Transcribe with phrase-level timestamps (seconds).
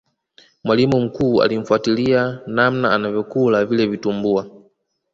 [0.63, 4.49] mwalimu mkuu alimfuatilia namna anavyokula vile vitumbua